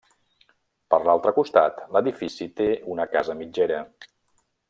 Per 0.93 0.99
l'altre 1.09 1.33
costat 1.35 1.83
l'edifici 1.97 2.49
té 2.63 2.69
una 2.95 3.07
casa 3.13 3.39
mitgera. 3.43 3.85